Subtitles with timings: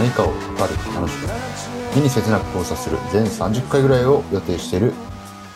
[0.00, 0.36] 何かを語る
[0.94, 1.28] 楽しく
[1.94, 4.94] 目に切なく交差する全30回ぐらいを予定している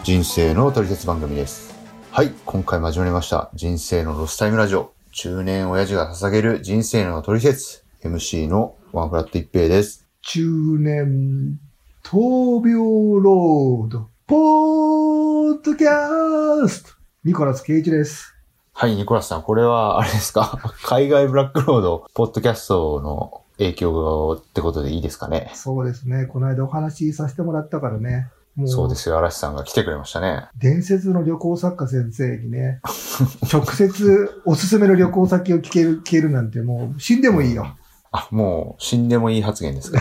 [0.03, 1.73] 人生の取説番組です。
[2.11, 3.51] はい今回も始まりました。
[3.55, 4.93] 人生のロスタイムラジオ。
[5.13, 10.07] 中年親父が捧げる人生の取説 MC のワンフラット一平です。
[10.21, 10.43] 中
[10.79, 11.59] 年
[12.03, 12.75] 闘病
[13.23, 16.91] ロード、ポッドキャスト、
[17.25, 18.35] ニコラス・ケイチです。
[18.75, 20.59] はい、ニコラスさん、これは、あれですか？
[20.85, 26.27] 海外ブラックロード、ポッドキャストの影響ってことでいいですかねそうですね。
[26.27, 28.29] この間お話しさせてもらったからね。
[28.57, 30.47] もそうですよ、嵐さんが来てくれましたね。
[30.57, 32.81] 伝説の旅行作家先生にね、
[33.53, 37.77] 直接おすすめの旅行先を聞ける、聞けるなんてもう死んでもいいよ。
[38.13, 40.01] あ、もう、死んでもいい発言ですか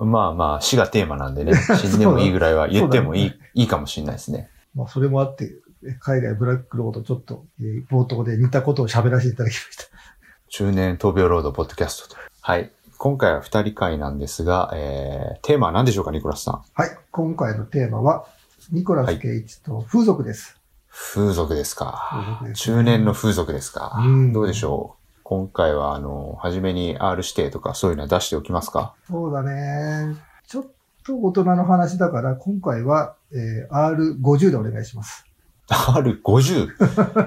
[0.04, 4.50] まあまあ、死がテーマなんでね、死んでもいいぐらいは言ってもいい、そういいかもしれないですね。
[4.74, 5.50] まあそれもあって、
[6.00, 9.84] 海外ブラックロードちょっと、えー冒頭で似たことを喋らせていただきました。
[10.52, 12.20] 中年闘病ロードポッドキャストと。
[12.42, 12.70] はい。
[12.98, 16.62] 今回は二人会なんですが、えー、テーマは何でしょうか、ニコラスさん？
[16.74, 16.90] はい。
[17.10, 18.26] 今回のテーマは、
[18.70, 20.60] ニコラス・ケイチと風俗です。
[20.90, 22.36] 風俗です風か。
[22.40, 23.94] 俗ですね中年の風俗ですか。
[24.04, 25.20] うんどうでしょう？
[25.22, 28.94] 今回は、あの、初めに R 指定とかそういうのは出しておきますか？
[29.08, 30.14] そうだね。
[30.46, 30.66] ちょっ
[31.06, 35.24] と大人の話だから、今回は、えー R50 でお願いします。
[35.68, 36.68] ?R50?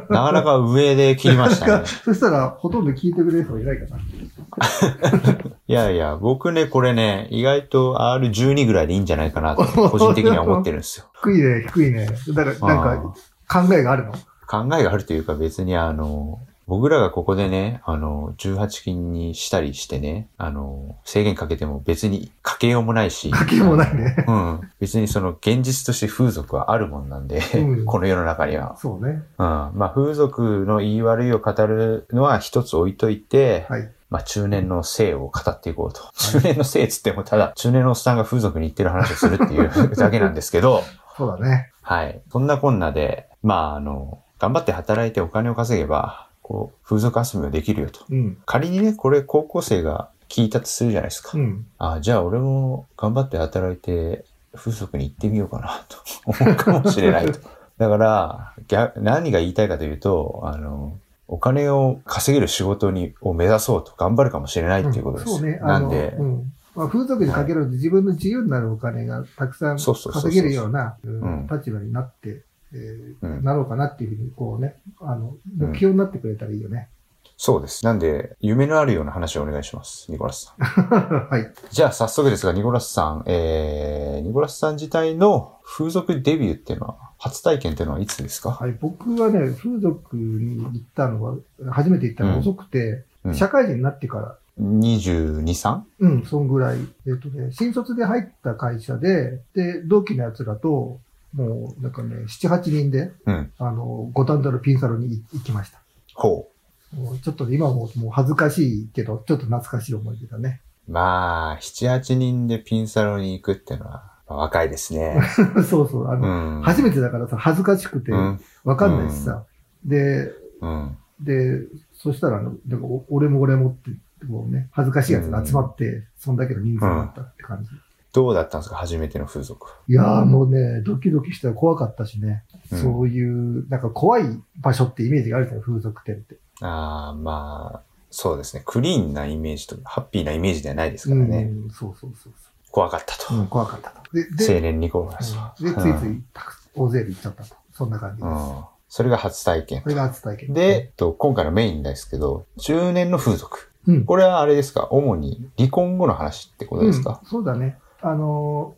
[0.10, 1.86] なかなか上で切りましたね。
[1.86, 3.98] そしたら、ほとんど聞いてくれる人いないかな。
[5.68, 11.06] いやいや、僕ね、これね、意外と R12 ぐらいでいいんじゃないかなと、個人的には思ってるんですよ。
[11.24, 12.08] 低いね、低いね。
[12.34, 13.02] だから、なん
[13.48, 14.14] か、考えがあるの？
[14.48, 23.32] 考えがあるというか別にあの、僕らがここでね、あの、18金にしたりしてね、あの、制限かけても別にかけようもないし。
[23.32, 24.26] 書きもないね。
[24.28, 24.62] うん。
[24.80, 28.78] 別にその現実として風俗はあるもんなんで、うんこの世の中には。
[28.78, 29.22] そうね。
[29.38, 29.46] うん。
[29.76, 33.92] まあ風俗の言い悪いを語るのは一つ置いといて、はい。
[34.10, 36.02] まあ中年の性を語っていこうと。
[36.16, 40.82] 中年の性っつってもただ中年のおっさんが風俗に行ってる話をするっていう だけなんですけど、
[41.16, 41.72] そうだね。
[41.84, 42.22] はい。
[42.32, 48.06] そんなこんなで、まああの、頑張って働いてお金を稼げば、こう、風俗遊びができるよと。
[48.08, 48.38] うん。
[48.46, 51.32] 仮にね、これ高校生が聞いたとするじゃないですか。
[51.34, 51.66] うん。
[51.80, 55.98] あ、じゃあ俺も頑張って働いて、風俗に行ってみようかなと
[56.44, 57.40] 思うかもしれないと。
[57.80, 65.32] だから、逆何が言いたいかというと、あの、お金を稼げる仕事に、を目指そうと頑張るかもしれないっていうことです。
[65.32, 65.58] そうね。
[65.58, 66.54] なんで、うん。
[66.76, 76.90] まあ、風俗にかけるので自分の自由になるお金がたくさん稼げるようなうんうん立場になって、えーうんなろうかなっていうふうに、こうね、あの、うん目標になってくれたらいいよね。
[77.38, 77.84] そうです。
[77.84, 80.10] なんで、夢のあるような話をお願いします。
[80.10, 81.28] ニコラスさん。
[81.30, 81.52] はい。
[81.70, 88.52] じゃあ早速ですが、ニコラスさん、えー、ニコラスさん自体の風俗デビューっていうのは、初体験っていうのはいつですか？
[88.52, 91.36] はい、僕はね、風俗に行ったのは、
[91.72, 95.82] 初めて行ったのが遅くて、うん社会人になってから、22、3?
[96.00, 96.78] うん、そんぐらい。
[97.08, 101.00] えっ、とね、新卒で入った会社で、で、同期の奴らと、
[101.36, 103.52] もう、なんかね、7、8人で、うん。
[103.58, 105.80] あの、五反田のピンサロに行きました。
[106.14, 106.48] ほ
[106.94, 110.62] もうちょっと今ももう恥ずかしいけど、ちょっと懐かしい思い出だね。
[110.88, 110.92] う。
[110.94, 113.92] まあ、7、8人でピンサロに行くっていうのは、
[114.28, 115.20] まあ若いですね。
[115.70, 116.62] そうそう、あうの、ん。
[116.64, 118.40] 初めてだからさ、恥ずかしくてう、ん。
[118.64, 119.46] わかんないしさ。
[119.84, 120.32] で、
[120.62, 120.98] うん。
[121.20, 121.60] で、
[121.94, 123.92] そしたらあの、でもお俺も俺もって、
[124.28, 127.70] こうね、恥ずかしいやつが集まって、そんだけの人数になったって感じ。
[128.16, 128.78] どうだったんですか？
[128.78, 129.68] 初めての風俗。
[129.88, 132.44] いやーもうね、ドキドキしたら怖かったしね。
[132.72, 134.24] うんそういう、なんか怖い
[134.60, 136.38] 場所ってイメージがあるじゃん、風俗店って。
[136.62, 138.64] ああ、まあ、そうですね。
[138.66, 141.44] クリーンなイメージと、ハッピーなイメージではないですからね。
[141.44, 142.34] うん、そうそうそう
[142.72, 143.24] 怖かったと。
[143.26, 143.40] そう。
[143.40, 144.02] うん、怖かったと。
[144.14, 145.54] で、で、青年ニコラスは。
[145.60, 147.56] うんで、ついついたく大勢で行っちゃったと。
[147.74, 148.34] そんな感じです。
[148.34, 148.64] ん。
[148.88, 149.90] それが初体験こ。
[149.90, 150.54] れが初体験。
[150.54, 153.70] で、えっと、今回のメインですけど、中年の風俗。
[153.88, 154.06] うん。
[154.06, 154.88] これはあれですか？
[154.90, 157.20] 主に離婚後の話ってことですか？
[157.24, 157.78] うん、そうだね。
[158.08, 158.76] あの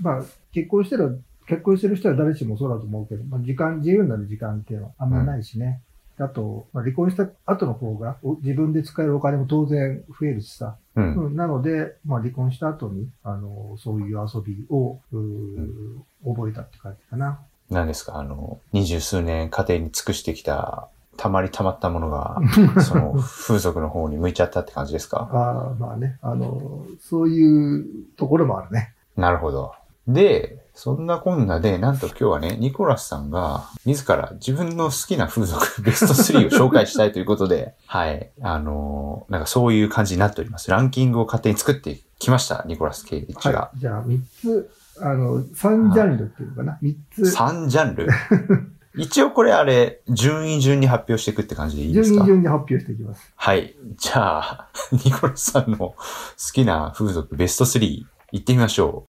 [0.00, 5.80] ーまあ、結婚してる、結婚してる人は誰しもそうだと思うけど、まあ、時間、自由になる時間っていうのはあんまないしね。
[6.18, 10.76] あと、まあ、離婚した後の方が、お自分で使えるお金も当然増えるしさ。
[10.94, 11.14] うん。
[11.14, 17.38] うん、なので、まあ、離婚した後に、あのーそういう遊びを、うー覚えたって感じかな。
[17.70, 18.16] 何ですか？
[18.16, 22.38] あの、二十数年家庭に尽くしてきた、たまりたまったものが、
[22.82, 25.28] その風俗の方に向いちゃったって感じですか？
[25.32, 27.84] ああ、まあね、あのーそういう
[28.16, 28.92] ところもあるね。
[29.16, 29.72] なるほど。
[30.08, 38.30] で、そんなこんなで、なんと今日はね、ニコラスさんが、自ら自分の好きな風俗 ベスト3を紹介したいということで、はい。
[38.42, 40.70] あのーなんかそういう感じになっております。
[40.70, 43.70] ランキングを勝手に作ってきました、ニコラス・ケイリッチがは。
[43.74, 43.78] い。
[43.80, 44.70] じゃあ、3つ、
[45.00, 46.78] あの、3ジャンルっていうのかな。
[46.82, 48.08] 3つ、3ジャンル？
[48.98, 53.30] 一応これあれ、順位順に発表していくって感じでいいです順か位順に発表していきます。
[53.36, 53.76] はい。
[53.98, 54.68] じゃあ、
[55.04, 55.96] ニコラスさんの好
[56.54, 59.04] きな風俗ベスト3、行ってみましょ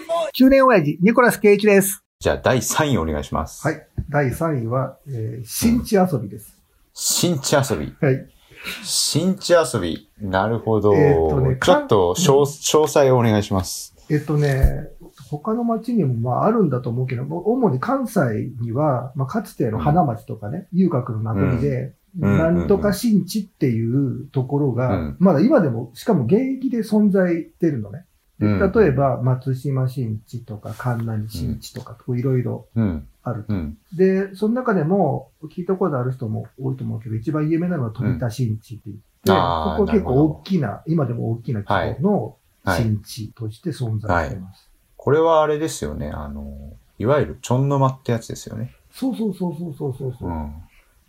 [0.00, 0.30] four.
[0.32, 1.98] 中年親父、ニコラス・ケイチです。
[1.98, 2.02] う。
[2.18, 3.64] じゃあ、第3位お願いします。
[3.64, 3.86] はい。
[4.08, 6.58] 第3位は、えー、新地遊びです。
[6.92, 7.94] 新地遊び。
[8.00, 8.39] はい。
[8.82, 10.10] 新地遊び。
[10.20, 10.94] なるほど。
[10.94, 13.94] えーっとねちょっと詳、細をお願いします。
[14.10, 14.88] えっとね、
[15.30, 28.04] 他の町にもまああるんだと思うけど、主に関西には、まあ、かつての花町とかね、遊郭の名残で、うんなんとか新地っていうところが、うんまだ今でも、しかも現役で存在してるのね。
[28.40, 33.06] 例えば、松島新地とか、神南新地とか、いろいろうん。
[33.22, 33.44] ある。
[33.48, 33.78] うん。
[33.94, 42.82] で、その中でも、聞いたことある人も多いと思うけど、一番有名なのは飛田新地って言って、ここは結構大きな、今でも大きな規模のはい。
[42.82, 44.68] 新地として存在しています。
[44.96, 46.10] これはあれですよね。
[46.10, 46.54] あの、
[46.98, 48.74] いわゆるちょんの間ってやつですよね。
[48.92, 50.32] そうそうそうそうそうそうそうう。
[50.32, 50.52] ん。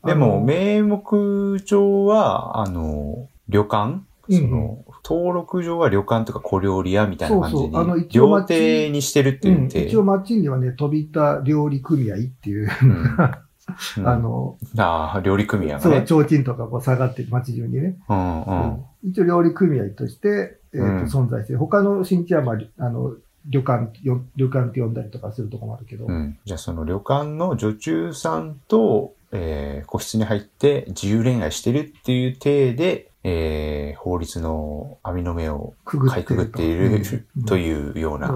[0.05, 9.87] でも、名目上は、あの、旅館うんその、登録上は旅館とか小料理屋みたいな感じにそうそうあの、一応料町亭にしてるってう、いうん体。
[9.87, 13.17] 一応町にはね、飛田料理組合っていう、うんうん
[14.05, 16.05] あの、ああ、料理組合がそう、ね。
[16.05, 18.83] 提灯とかこう下がってる町中にね、うんうん。
[19.03, 21.59] 一応料理組合として、えーとうん存在してる。
[21.59, 23.15] 他の新地は、まあ、あの、
[23.47, 26.37] 旅館、よ旅館って呼んだりとかするとこもあるけど、うん。
[26.45, 36.35] じゃあその旅館の女中さんと、えー個室に入って自由恋愛してるっていう体で、えー法律の網の目をくぐっかいく。
[36.35, 37.01] ぐっている
[37.37, 38.29] うんというような。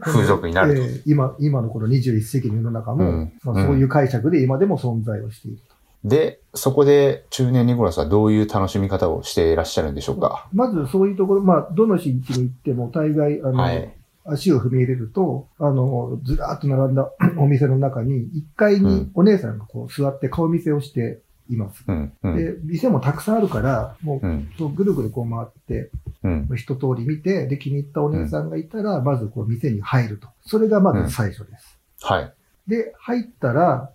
[0.00, 5.74] 風俗になるとえー今、今のこの21世紀の世の中も、うんまあ、そういう解釈で今でも存在をしていると。
[6.04, 10.46] で、そこで中年ニコラスはどういう楽しみ方をしていらっしゃるんでしょうか？
[10.52, 13.94] まずそういうところ、まあ、どの新地に行っても大概、あの、はい。
[14.30, 18.26] 足を踏み入れると、あの、ずらーっと並んだお店の中に、1
[18.56, 21.84] 階にうんお姉さんがこう座って顔見せをしています。
[21.86, 22.12] うん。
[22.22, 22.36] うん。
[22.36, 25.90] で、店もたくさんあるから、もう、ぐるぐるこう回って、
[26.22, 26.48] うん。
[26.56, 30.28] 一通り見て、で、気に入ったお姉さんがいたら、まずこう店に入ると。
[30.46, 31.78] それがまず最初です。
[32.02, 32.34] はい。
[32.66, 33.90] で、入ったら、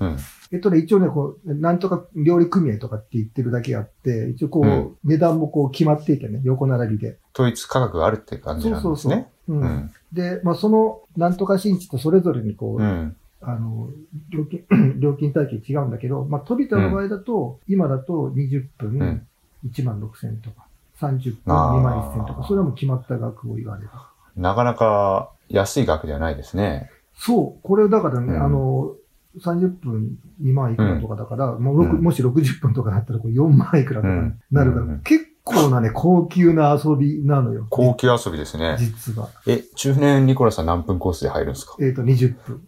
[0.00, 0.16] うん。
[0.52, 7.18] えっとね、一応ね、こう、なんとか料理組合とかって言ってるだけあって、一応こう、うん値段もこう決まっていてね、横並びで。
[7.34, 9.28] 統一価格があるって感じなんですね。
[9.48, 9.92] うんうん。
[10.12, 13.16] で、まあ、その、なんとか新地とそれぞれにこう、うん。
[13.46, 13.88] あの、
[14.30, 14.64] 料金、
[15.00, 19.26] 料金体系違うんだけど、まあ、飛び田の場合だと、今だと20分うん
[19.66, 20.66] 1万6千とか、
[21.00, 23.88] 30分あー2万1千とか、それはもう決まった額を言われる。
[24.36, 26.90] なかなか安い額ではないですね。
[27.16, 28.94] そう、これだからね、うんあの、
[29.40, 37.66] 30分2万いくらとかだから、もうろくうんもし60分とかだったらこれ4万いくらとかになるから、うん結構なね、高級な遊びなのよ。
[37.68, 38.76] 高級遊びですね。
[38.78, 39.28] 実は。
[39.46, 41.76] え、中年ニコラスは何分コースで入るんですか？
[41.80, 42.66] えっ、と、20分。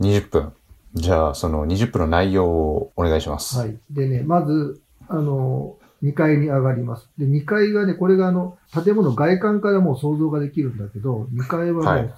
[0.00, 0.52] ?20 分。
[0.94, 3.58] じゃあ、その20分の内容をお願いします。
[3.58, 3.76] はい。
[3.90, 7.08] でね、まず、あの、2階に上がります。
[7.18, 12.12] で、2階がね、これがあの、建物外観からもう想像ができるんだけど、2階はもう、はいうん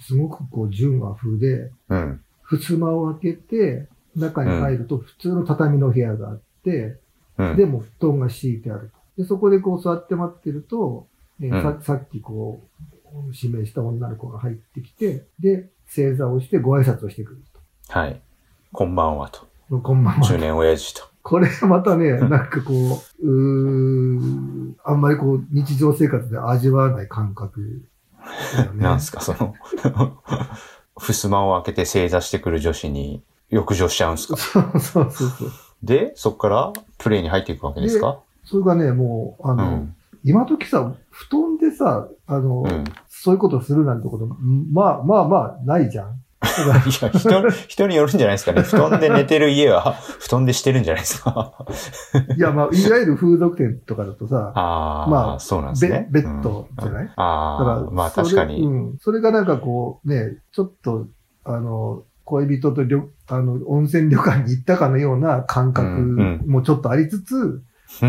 [0.00, 2.20] すごくこう、純和風で、うん。
[2.48, 6.98] 襖を開けて、中に入ると普通の畳の部屋があって、
[7.36, 7.56] うん。
[7.56, 9.22] でも布団が敷いてあると。
[9.22, 11.06] で、そこでこう座って待ってると、
[11.38, 12.62] ねうんささっきこ
[13.12, 17.38] う、指名した女の子が入ってきて、で、正座をしてご挨拶をしてくる
[17.88, 18.20] はい。
[18.72, 19.46] こんばんはと。
[19.68, 19.78] と。
[19.78, 20.26] こんばんは。
[20.26, 21.08] 中年親父と。
[21.22, 22.72] これまたね、なんかこ
[23.22, 28.68] う、うーあんまりこう、日常生活で味わわない感覚ね。
[28.80, 29.54] なんすか、その、
[30.96, 34.36] 襖を開けて正座してくる女子に浴場しちゃうんすか？
[34.36, 35.50] そうそうそうそう。
[35.82, 38.20] で、そこからプレイに入っていくわけですか？
[38.44, 39.96] それがね、もう、あの、うん。
[40.24, 42.84] 今時さ、布団でさ、あの、うん。
[43.08, 44.26] そういうことするなんてこと、
[44.72, 46.16] まあまあまあ、ないじゃん。
[46.42, 47.08] いや、人、
[47.68, 48.62] 人によるんじゃないですかね。
[48.62, 51.52] 布団で寝てる家は、 布団でしてるんじゃないですか。
[52.36, 56.08] いや、まあ、いわゆる風俗店とかだとさ、ああ、まあそうなんですね。
[56.10, 57.04] ベベッドじゃない？
[57.04, 58.62] うんあだからあ、まあ確かに。
[58.62, 58.98] うん。
[59.00, 61.06] それがなんかこう、ね、ちょっと、
[61.44, 68.02] あの、恋人とりょあの温泉旅館に行ったかのような感覚うんもちょっとありつつ、布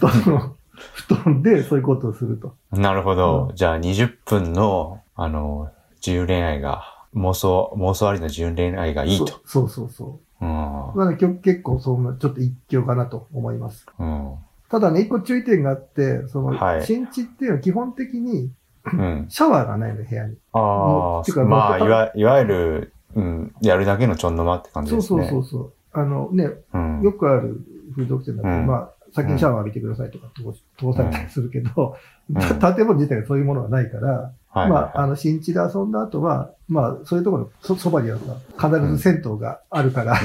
[0.00, 0.56] 団の、
[0.94, 2.54] 布団でそういうことをすると。
[2.72, 3.50] なるほど。
[3.52, 9.40] うじゃあ20分の、あの、自由恋愛が、妄想、妄想ありの自由恋愛がいいと。
[9.44, 10.48] そうそうそうそうん。
[10.48, 13.86] まあ結構そんな、ちょっと一興かなと思います。
[13.98, 14.34] うん。
[14.70, 18.50] ただね、一個注意点があって、その、はい新地っていうのは基本的に
[18.84, 19.26] うん。
[19.30, 20.36] シャワーがないの、部屋に。
[20.52, 25.42] ああ、まあ、いわいわゆる、うん、やるだけのちょんの間って感じそうそうですね。
[25.42, 25.72] そうそう。
[25.92, 27.02] あのね、うん。
[27.02, 27.60] よくある
[27.96, 30.42] 風俗店だと、うんまあ、先にシャワー浴びてくださいとか通
[30.78, 31.96] 通されたりするけど、
[32.34, 34.70] 建物自体がそういうものがないから、はい。
[34.70, 38.18] まあ、あの、新地で遊んだ後は、まあ、そういうところのそそばには
[38.56, 40.18] さ必ず銭湯があるから、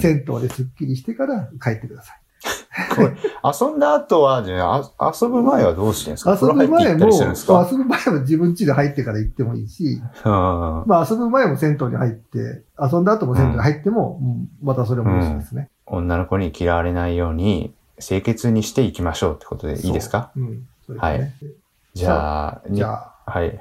[0.00, 2.20] 銭湯ですっきりしてから帰ってください。
[3.42, 6.38] 遊んだ後は、じゃあ、あ遊ぶ前はどうしてるんですか？
[6.40, 10.32] 遊ぶ前も、遊ぶ前も自分家で入ってから行ってもいいし、うん。
[10.86, 15.70] まあ遊ぶ前も銭湯に入って、遊んだ後も銭湯に入っても、うんまたそれもいいしですね。
[15.86, 20.30] 女の子に嫌われないように、清潔にしていきましょうってことでいいですか？
[20.34, 20.44] そう。
[20.44, 20.66] うん。
[20.86, 21.34] そうですね。
[21.94, 23.60] じゃあ、じゃあ、はい。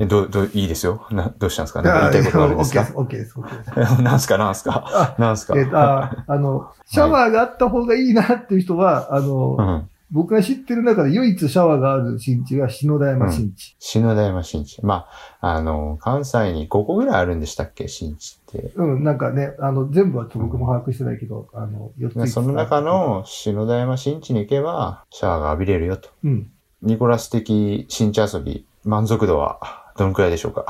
[0.00, 1.06] えどう、どう、いいですよ？
[1.10, 1.82] な、どうしたんですか？
[1.82, 3.34] なんか言いたいことがあるんです OK でかす、OK です、
[3.76, 4.02] です。
[4.02, 4.38] なんすか？
[4.38, 4.84] なんすか？
[4.86, 5.58] あなんすか？
[5.58, 9.88] えっと、ああの、シャワーがあった方がいいなっていう人は、あの、うん。
[10.12, 13.74] 僕が知ってる中で唯一シャワーがある新地が篠田山新地。
[13.78, 14.84] 篠田山新地。
[14.84, 15.06] ま
[15.40, 17.88] あ、あの、関西に5個ぐらいあるんでしたっけ？
[17.88, 18.72] 新地って。
[18.76, 22.30] うん、なんかね、あの、全部は僕も把握してないけど、あの、4つ。
[22.30, 26.10] その中、の篠田山新地に行けば、シャワーが浴びれるよと。
[26.24, 26.50] うん。
[26.82, 30.66] ニコラス的新地遊び、満足度はどのくらいでしょうか？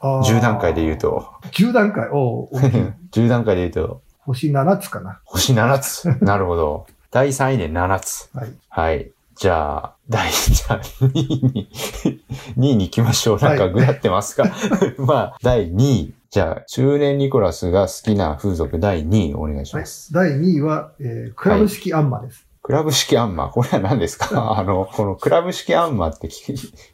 [0.00, 0.98] あー ?10 段階で言う。
[0.98, 2.08] と、10段階？
[2.10, 2.80] おう大きい
[3.12, 5.20] 10段階で言うと、星7つかな。
[5.24, 6.08] 星7つ。
[6.22, 6.86] なるほど。
[7.10, 8.30] 第3位で7つ。
[8.34, 8.52] はい。
[8.68, 9.10] はい。
[9.36, 11.68] じゃあ、第、じゃあ、2位に、
[12.58, 13.38] 2位に行きましょう。
[13.38, 14.44] なんかはいぐだってますか、
[14.98, 16.14] まあ、第2位。
[16.30, 20.12] じゃあ、中年ニコラスが好きな風俗第2位お願いしはいます。。
[20.12, 22.46] 第2位は、えークラブ式アンマです。
[22.62, 23.50] クラブ式アンマー。
[23.50, 24.28] これは何ですか？
[24.58, 26.28] あの、このクラブ式アンマーって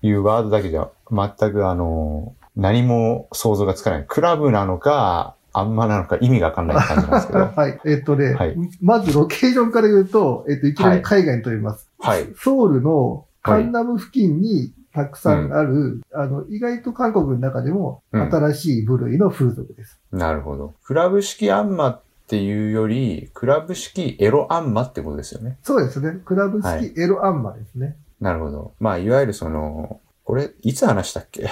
[0.07, 4.05] いうワードだけじゃ全くあの、何も想像がつかない。
[4.09, 7.39] クラブなのか、アンマなのか意味がわかんない感じなんですけど。
[7.55, 7.81] はい。
[7.85, 11.89] えっとね、はいまずロケーションから言うと、えっと、いきなり海外に飛びます。
[11.99, 12.33] はい。
[12.37, 20.01] ソウルのカンナム付近にたくさんある、あの、意外と韓国の中でもうん新しい部類の風俗です。
[20.13, 20.75] なるほど。
[20.85, 25.59] クラブ式アンマっていうより、クラブ式エロアンマってことですよね。
[25.63, 26.19] そうですね。
[26.25, 27.97] クラブはい式エロアンマですね。
[28.21, 28.73] なるほど。
[28.81, 31.49] まあ、いわゆるその、これ、いつ話したっけ？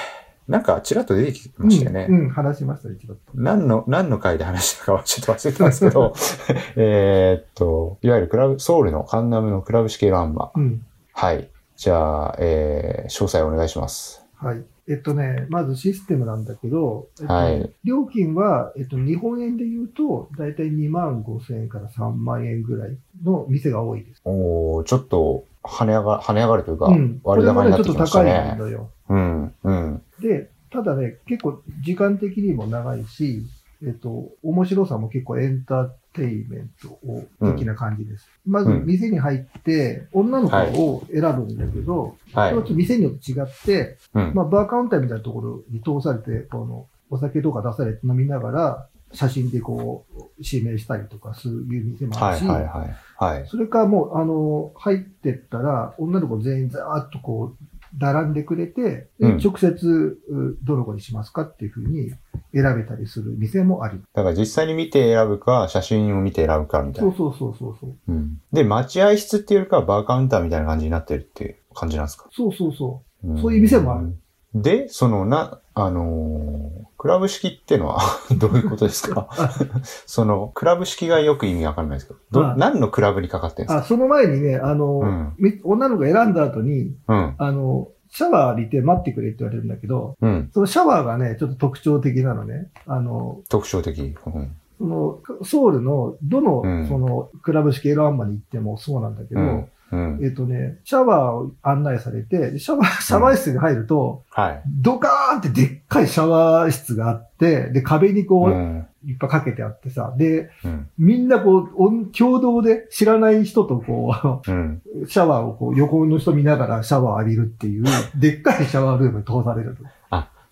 [0.47, 2.07] なんか、ちらっと出てきましたよね。
[2.09, 3.21] うん、うん、話しました、一度と。
[3.35, 6.15] 何の、何の回で話したかはちょっと忘れてますけど、
[6.77, 10.51] えーっと、いわゆるクラブ、ソウルのカンナムのクラブ式エロアンマ。
[10.55, 10.85] うん。
[11.13, 11.49] はい。
[11.77, 14.25] じゃあ、えー、詳細お願いします。
[14.37, 14.63] はい。
[14.87, 24.21] えっとね、まずシステムなんだけど、えっとねはい料金は、えっと、日本円で言うと、だいたい2万5千円から3万円ぐらいの店が多いです。
[24.25, 27.21] おー、ちょっと、跳ね上が、跳ね上がるというか、うん。
[27.25, 28.57] 割高になってちょっと高いきましたね。
[28.59, 28.91] のよ。
[29.09, 30.03] うん、うん。
[30.21, 33.45] で、ただね、結構時間的にも長いし、
[33.83, 38.29] えっと、面白さも結構エンターテイメントを的な感じです。
[38.47, 44.33] まずうん店に入って、女の子を選ぶんだけど、はいそれはちょっと店によって違って、うん。
[44.35, 52.97] まあ、バーカウンターみたいなところに通されて、この、お酒とか出されて飲みながら、写真でこう、指名したりとか、そういう店もあはい、るし、はい、はい。
[53.17, 53.47] はい。
[53.47, 62.11] それからもう、あの、入ってったら、女の子全員ざーっとこう、並んでくれて、でうん直接、うどの子にしますかっていうふうに
[62.53, 64.01] 選べたりする店もあり。
[64.15, 67.15] だから実際に見て選ぶか、写真を見て選ぶかみたいな。
[67.15, 67.95] そうそうそうそうそう。
[68.09, 68.41] うん。
[68.53, 72.27] で、待合室っていうよりかはバーカウンターみたいな感じになってるっていう感じなんですか？
[72.33, 74.17] そうそうそんそういう店もある。
[74.55, 77.99] で、そのな、あのークラブ式ってのは
[78.39, 79.29] どういうことですか？
[80.07, 83.83] その、クラブ式がよく意味わかんないですけど、どあ何のクラブにかかってるんですか？
[83.85, 87.35] その前にね、あの、うんみ女の子が選んだ後に、うん。
[87.37, 90.49] あの、シャワー浴びて待ってくれって言われるんだけど、うん。
[90.55, 92.69] そのシャワーがね、ちょっと特徴的なのね。
[92.87, 94.15] あの、特徴的？
[94.27, 94.57] うん。
[94.79, 99.67] その、ソウルの、どの、うんその、クラブ式エロアンマに行ってもそうなんだけど、うん。
[99.95, 100.21] うん。
[100.23, 104.63] えっとね、シャワーを案内されて、でシャワー、シャワー室に入ると、はい。
[104.67, 108.87] ドカーンってでっかいシャワー室があって、で、壁にこう、うん。
[109.07, 110.89] いっぱいかけてあってさ、で、うん。
[110.99, 114.83] みんなこう、共同で知らない人とこうん。
[115.03, 117.85] う、 シャワーをこう、横の人見ながらシャワー浴びるっていう、
[118.17, 119.85] でっかいシャワールームに通されると。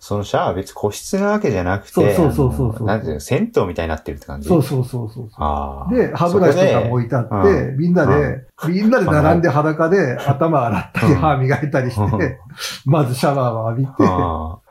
[0.05, 4.49] そのシャワーは別に個室なわけじゃなくて、そうそうそうそうなんていうの、銭湯みたいになってるって感じ？
[4.49, 5.31] そうそうそうそうそう。
[5.39, 5.95] ああ。
[5.95, 12.41] で、歯ブラシとかも置いてあって、でみんなで、みんなで並んで裸で頭洗ったりうん歯磨いたりしうんて、
[12.85, 13.87] まずシャワーを浴び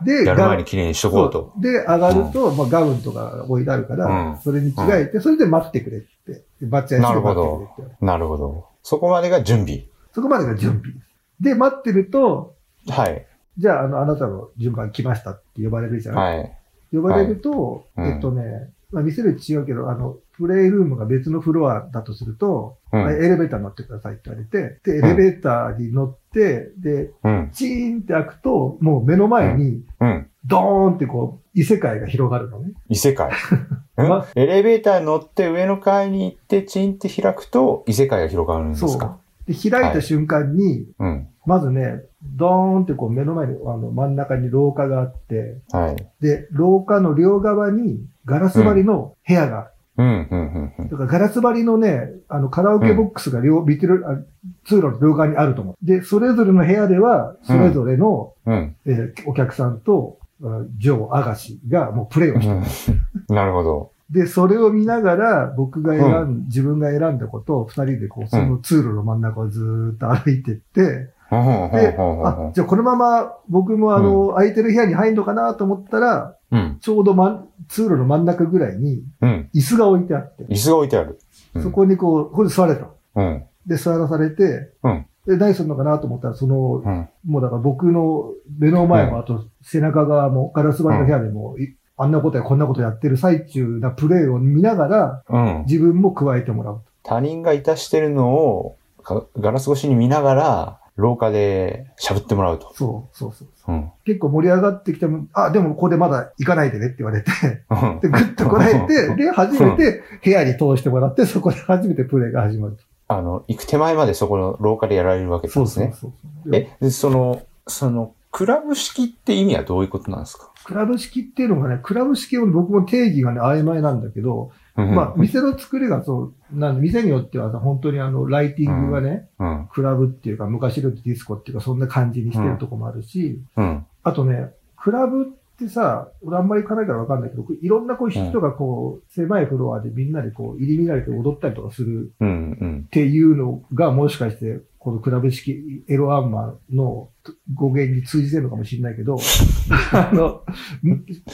[0.03, 1.53] て、で、やるガ前に綺麗にしとこうと。
[1.53, 6.43] そうで、上がると、まあ、ガウンとか置いてあるから、うんそれに着替えて、それで待ってくれって。
[6.65, 8.05] バッチャイして待ってくれって。
[8.05, 8.65] なるほど。
[8.83, 9.85] そこまでが準備。
[10.13, 10.93] そこまでが準備。
[11.39, 12.55] で、待ってると、
[12.89, 13.25] はい。
[13.57, 16.15] じゃあ、あの、あなたの順番来ましたって呼ばれるじゃん。
[16.15, 16.57] はい。
[16.91, 27.49] 呼ばれると、はいうんえっとね、まあ、店で違うけど、あの、プレイルームが別のフロアだとすると、うんエレベーターに乗ってくださいって言われて、で、エレベーターに乗って、で、うん。
[27.53, 30.27] チーンって開くと、もう目の前に、うん。
[30.45, 32.73] ドーンってこう、異世界が広がるのね。
[32.89, 33.31] 異世界。
[33.97, 34.09] うん？
[34.09, 39.19] まエレベーターに乗って上の階に行ってチンって開くと異世界が広がるんですそうか。
[39.47, 41.27] で、開いた瞬間に、うん。
[41.45, 46.23] まずね、ドーンってこう目の前に、あの、真ん中に廊下があって、はい。
[46.23, 49.71] で、廊下の両側にガラス張りの部屋がある。
[49.97, 50.89] うん、うん、うん、うん。
[50.89, 54.17] だからガラス張りのね、あの、カラオケボックスが両、ビテル、あ
[54.65, 55.75] 通路の両側にあると思う。
[55.81, 58.75] で、それぞれの部屋では、それぞれの、うん。
[58.85, 62.97] えーお客さんと、あジョー、アガシがもうプレイをしてる。
[63.29, 63.90] うんなるほど。
[64.11, 76.57] で、それを見ながら、僕が選ん、う自分が選んだことを二人でこう、その通路の真ん中をずーっと歩いてって、ほうほうで、あほ、じゃあこのまま僕もあの、空いてる部屋に入るのかなと思ったら、う。
[76.57, 76.77] うん。
[76.81, 79.49] ちょうど、ま、通路の真ん中ぐらいにうん。
[79.55, 81.19] 椅子が置いてあって、椅子が置いてある。
[81.55, 82.97] うんそこにこう、ここで座れと。
[83.15, 83.43] うん。
[83.65, 87.09] で、座らされて、うんで、何するのかなと思ったら、その、うん。
[87.25, 95.63] もうだから僕の目の前も、あと背中側も、ガラス張りの部屋でも、いあんなことやこんなことやってる最中なプレイを見ながら、うん。
[95.67, 96.81] 自分も加えてもらう。
[97.03, 102.73] 他人がいたしてるのをかガラス越しに見ながら、廊下で喋ってもらうと。
[102.75, 103.71] そう、そうそう。
[103.71, 103.91] うん。
[104.05, 107.31] 結構盛り上がってきても、あ、でもここでまだ行かないでねって言われて、
[107.69, 112.77] うんで、ぐっとこらえて、で、初めて部屋に通してもらって、そこで初めてプレイが始まる。
[113.07, 115.87] あの、行く手前までそこの廊下でやられるわけでそうすね。
[115.87, 116.11] そうそう
[116.43, 116.55] そう。
[116.55, 120.50] え、でその、その、クラブ式って意味はどういうことなんですか？
[120.71, 129.67] クラブ式っていうのがね、クラブ式は僕も定義がね、曖昧なんだけど、まあ、店の作りがそう、なんで、店によってはさ、本当にあの、ライティングがね、うん。
[129.69, 133.85] クラブっていうか、昔で言うとディスコっていうか、そんな感じにしてるとこもあるし、うん。
[134.03, 135.25] あとね、クラブっ
[135.59, 142.57] てさ、俺あんまり行かないからわかんないけど、いろんなこう人がこう、狭いフロアでみんなでこう、入り乱れて踊ったりとかするうん。
[142.59, 142.83] うん。
[142.87, 147.09] っていうのが、もしかして、このクラブ式エロアンマーの
[147.53, 149.19] 語源に通じてるのかもしれないけど、
[149.93, 150.41] あの、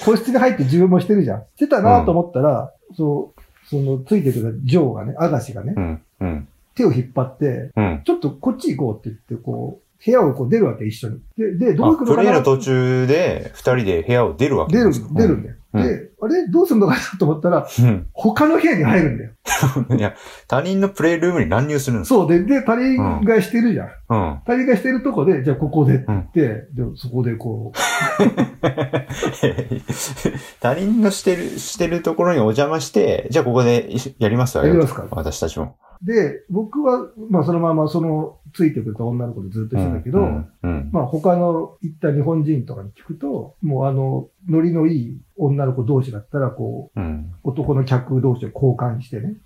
[0.04, 1.44] 個室に入って自分もしてるじゃん。
[1.56, 6.02] してたなと思ったら、そう、その、ついてくるジョーがね、アガシがね、うん。
[6.20, 6.48] うん。
[6.76, 8.02] 手を引っ張って、うん。
[8.04, 11.22] ちょっとこっち行こうって言って、こう、部屋をこう出るわけ、一緒に。
[11.38, 12.32] で、で、どう行くのプかな？
[12.32, 15.56] レイの途中で二人で部屋を出るわけ出るですか、出るんだよ。
[15.78, 18.08] うんで、あれどうするのかなと思ったら、うん。
[18.13, 19.32] 他の部屋に入るんだよ。
[19.98, 20.16] いや、
[20.48, 23.88] 他人のプレイルームに乱入するんですそうで、で、他人がしてるじゃん。
[24.10, 24.40] うん。
[24.46, 27.72] 他人がしてるとこで、じゃあここでって言って、で、そこでこ
[30.60, 34.70] 他人のしてる、してるところにお邪魔して、じゃあここでやりますわよ。
[34.70, 35.06] やりますか？
[35.12, 35.78] 私たちも。
[36.02, 36.06] う。
[36.06, 40.52] で、僕は、まあそのままその、ついてくれた女の子でずっとしてたけど、うん。
[40.64, 40.90] うん。
[40.92, 47.32] まあ他の行った日本人とかに聞くと、もうあの、ノリのいい女の子同士だったら、こうん。
[47.44, 49.38] う、男の客同士を交換してね、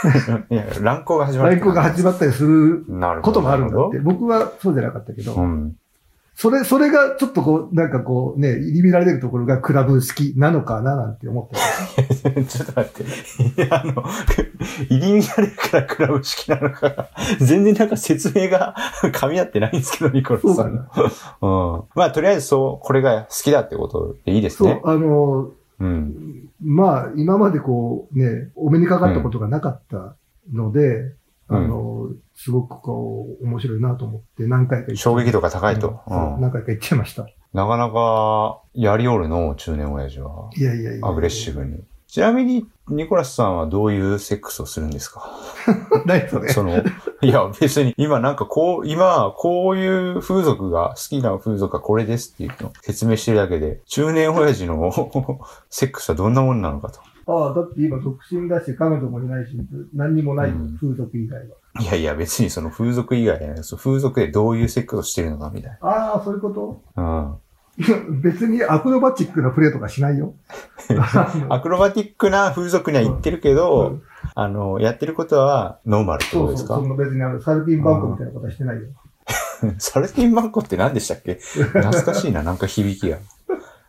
[0.50, 1.56] いや、乱行が始まる。
[1.56, 2.84] 来航が始まったりする。
[3.22, 3.98] こともあるんだって。
[3.98, 5.76] 僕はそうじゃなかったけど、うん。
[6.40, 11.48] それ、それがちょっとこう、なんかこうね、入り乱れるところがクラブ好きなのかななんて思っ
[12.16, 12.32] てた。
[12.42, 13.68] ちょっと待って。
[13.70, 14.02] あの、
[14.88, 18.74] 入り乱れるからクラブ式なのか、全然なんか説明が
[19.12, 20.82] 噛み合ってないんですけど、ニコラスさんの。
[21.42, 21.84] うん。
[21.94, 24.80] まあ、とりあえずそう、これが好きだってことでいいですそうね、。
[24.82, 26.48] あの、うん。
[26.64, 30.16] まあ、今までこうね、お目にかかったことがなかった
[30.54, 31.12] ので、うん
[31.50, 36.00] あの、すごくこう、面白いなと思って何回か行って衝撃度が高いと。
[36.06, 37.26] うんうん何回か行っちゃいました。
[37.52, 40.48] なかなか、やりおるの、中年親父は。
[40.56, 41.06] いやいやいや。
[41.08, 41.82] アグレッシブに。
[42.06, 45.30] ちなみに、ニコラスさんはどういうセックスをするんですか？
[46.06, 46.48] 何それ。
[46.48, 46.70] その、
[47.22, 54.90] いや、別に今なんかこう、今、こういう風俗が、好きな風俗がこれですっていうのを説明してるだけで、中年親父の
[55.70, 57.00] セックスはどんなもんなのかと。
[57.26, 59.52] ああ、だって今独身だし、彼女もいないし、
[59.94, 61.56] 何にもないよ、うん風俗以外は。
[61.80, 66.82] いやいや、別にその風俗以外ね、その風俗でどういうセックスをしてるのかみたいああ、そういうこと？
[67.00, 67.36] な。
[67.78, 70.34] いや、別にアクロバチックなプレーとかしないよ。
[70.90, 71.52] うん。
[71.52, 74.02] アクロバティックな風俗には行ってるけど、うん
[74.34, 78.82] あの、やってることはノーマルってこそうそう、とですかその別にあの、サルティンバンコみたいなことはしてないよ。
[79.78, 81.34] サルティンバンコって何でしたっけ？
[81.36, 83.18] 懐かしいな、なんか響きが。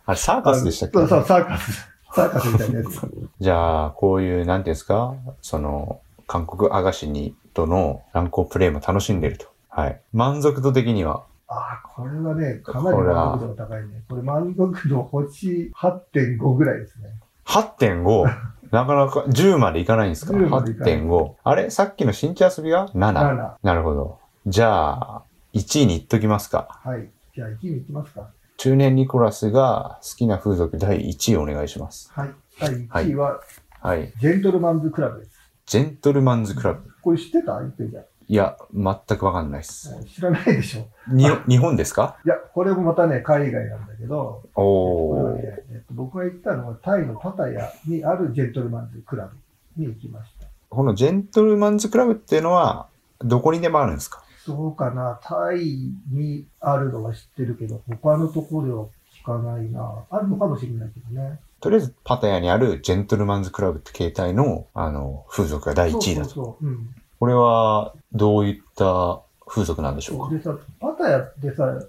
[0.05, 0.97] あれ、サーカスでしたっけ？
[0.99, 1.89] そうそう、サーカス。
[2.13, 3.01] サーカスみたいなやつ。
[3.39, 5.13] じゃあ、こういう、なんていうんですか？
[5.41, 9.47] その、韓国アガシに、との乱行プレイも楽しんでると。
[9.69, 9.99] はい。
[10.13, 14.03] 満足度的には、ああ、これはね、かなり満足度が高いね。
[14.09, 17.09] これ満足度星8.5ぐらいですね。
[17.45, 18.23] 8.5。
[18.71, 21.31] なかなか10までいかないんですか？10までいかない ?8.5。
[21.43, 21.69] あれ？
[21.69, 23.11] さっきの新地遊びは？7?
[23.13, 24.17] 7なるほど。
[24.47, 25.21] じゃあ、
[25.53, 26.79] 1位に言っときますか。
[26.85, 27.09] はい。
[27.35, 28.29] じゃあ1位に行きますか。
[28.61, 32.11] 中年ニコラスが好きな風俗第1位お願いします。
[32.13, 32.29] はい。
[32.59, 32.69] 第
[33.07, 33.39] 1位は、
[33.81, 34.13] はい。
[34.19, 35.31] ジェントルマンズクラブです。
[35.65, 36.81] ジェントルマンズクラブ。
[37.01, 37.59] これ知ってた？
[37.59, 38.03] 言ってんじゃん。
[38.27, 39.89] いや、全くわかんないっす。
[40.05, 40.85] 知らないでしょ。
[41.11, 42.17] に、日本ですか？
[42.23, 49.25] いや、これもまたね、海外なんだけど、おえっと、僕が行ったのはタイのパタヤにあるジェントルマンズクラ
[49.75, 50.45] ブに行きました。
[50.69, 52.85] このジェントルマンズクラブっていうのは、
[53.21, 54.21] どこにでもあるんですか？
[54.45, 58.85] そうかな、タイにあるのは知ってるけど、他のところでは
[59.21, 60.03] 聞かないな。
[60.09, 61.39] あるのかもしれないけどね。
[61.59, 66.29] とりあえず、パタヤにあるジェントルマンズクラブって形態の、あの、風俗が第1位だと。
[66.29, 66.67] そうそうそう。
[66.67, 66.89] うん。
[67.19, 70.35] これは、どういった風俗なんでしょうか？
[70.35, 71.79] でさ、パタヤってさ、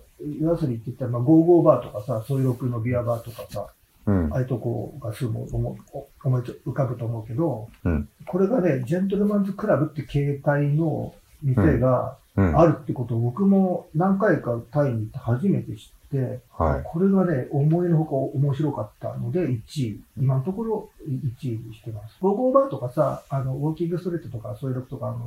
[0.41, 3.67] 要するにって言ったら、まあ、ゴーゴーバーとかさ、ソイロクのビアバーとかさ、
[4.05, 4.37] うんあ。
[4.37, 5.79] あいうとこがすぐ思
[6.25, 12.22] 思い浮かぶと思うけど、うんこれがね、ジェントルマンズクラブって形態の店がうん。
[12.37, 16.83] あるってことを僕も何回かタイに行って初めて知って、はい。
[16.85, 20.01] これがね、思いのほか面白かったので、1位。
[20.19, 22.17] 今のところ1位にしてます。
[22.21, 25.27] ゴーゴーバーとかさ、あの、ウォーキングストリートとか、そういうロクとか、あの、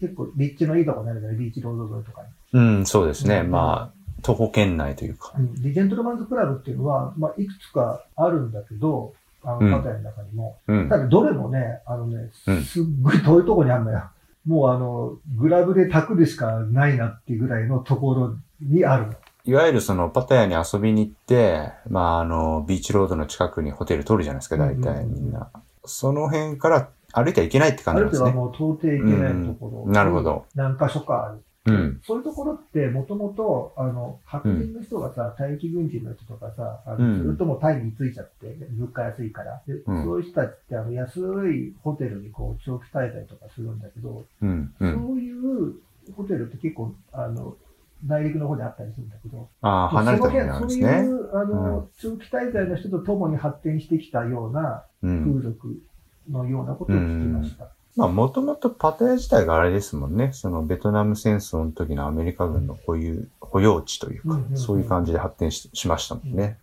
[0.00, 1.38] 結構、立地のいいとこになるじゃない？
[1.38, 2.60] ビーチロード沿いとかに。
[2.60, 3.40] うん、そうですね。
[3.44, 5.32] うんまあ、徒歩圏内というか。
[5.38, 10.56] うんで、ジェントルマンズクラブっていうのは、まあ、いくつかあるんだけど、あうんの、パタヤの中にも。
[10.68, 10.98] うんた。
[10.98, 14.02] だ、どれもね、あのね、うんすっごい遠いとこにあるのよ。
[14.46, 19.12] もうあの、グラブでタクるしかないなっていうぐらいのところにあるの。
[19.44, 25.50] いわゆるその、パタヤに遊びに行って、まあ、あの、ビーチロードの近くにホテル取るじゃないですか、大体みんな。
[25.84, 28.30] その辺から歩いてはいけないって感あじですね。
[28.30, 30.46] る程度はもう到底いけないところ、うんなるほど。
[30.54, 31.44] 何箇所かある。
[31.64, 32.00] うん。
[32.04, 39.62] そういうところって、もともと、あの、白人の人がさ、待機軍人の人とかさ、あうんのずっともうタイについちゃって、物価安いから。
[39.66, 41.20] でうんそういう人たちって、あの、安
[41.54, 44.74] いホテルにこう、長期滞在とかするんだけど、うん。
[44.80, 44.84] う。
[44.84, 45.74] そうんいう
[46.16, 47.56] ホテルって結構、あの、
[48.04, 50.88] 内陸の方にあったりするんだけど、ああ、離れた方にあるんですね。
[50.88, 55.24] そういう、あの、長期滞在の人と共に発展してきたようなうん。
[55.32, 55.80] 風俗
[56.28, 57.70] のようなことを聞きました。
[57.96, 60.30] まあ、もともとパタヤ自体があれですもんね。
[60.32, 66.58] その、ベトナム戦争の時のアメリカ軍の保有、保養地というかうんうんう、んそういう感じで発展ししましたもんね。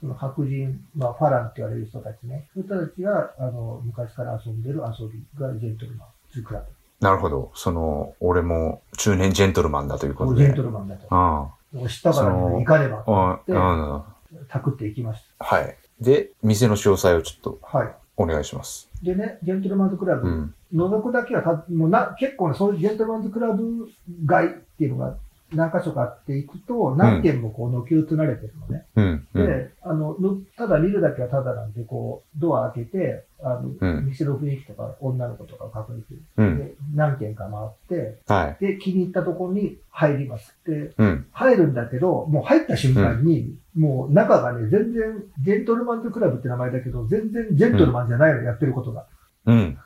[0.00, 2.46] その白人、まあ、ファランって言われる人たちね。
[2.54, 6.62] そういう人たちが、あの、昔から遊んでる遊びがジェントルマンズクラ
[7.00, 7.50] なるほど。
[7.54, 10.34] その、俺も中年ジェントルマンだというこブ。
[10.34, 10.62] とでジェント。
[10.62, 11.06] ルマンだと。
[11.10, 11.48] あ
[11.88, 13.36] 知ったから行かねばと思あ。
[13.36, 14.04] って、あ
[14.48, 15.76] タクっていきましはい。
[16.00, 17.78] で、店の詳細をちょっとた。
[17.78, 17.94] はい。
[18.18, 18.90] お願いします。
[19.02, 20.54] でね、ジェントルマンズクラブ、うん。
[20.74, 23.88] 覗くだけはた、もうな、結構ね、そういうジェントルマンズクラブ
[24.26, 25.16] 街っていうのが
[25.52, 28.84] 何箇所かあっていくと、何軒もこう、軒を連なれてるのね。
[28.96, 29.26] うん。
[29.32, 29.46] うん。
[29.46, 36.22] で、あの、のただ見るだけはただなんで、こう、ドア開けて、あの、うん店の雰囲気とか、女の子とかを確認する。
[36.36, 36.58] うん。
[36.58, 37.48] で、何軒か
[37.88, 38.64] 回って、はい。
[38.64, 40.54] で、気に入ったところに入ります。
[40.66, 41.26] で、うん。
[41.32, 49.06] 入るんだけど、もう入った瞬間に、もう中がね、全然、ジェントルマンズクラブって名前だけど、全然ジェントルマンじゃないの、やってることが。
[49.46, 49.78] うん。